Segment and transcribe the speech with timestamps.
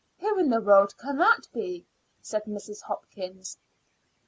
[0.17, 1.85] "Who in the world can that be?"
[2.23, 2.81] said Mrs.
[2.81, 3.59] Hopkins.